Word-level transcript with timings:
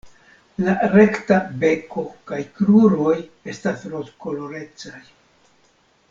La 0.67 0.71
rekta 0.93 1.35
beko 1.63 2.05
kaj 2.31 2.39
kruroj 2.55 3.13
estas 3.53 3.83
rozkolorecaj. 3.95 5.03